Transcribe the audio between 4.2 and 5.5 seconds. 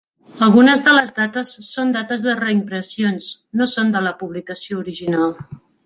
publicació original.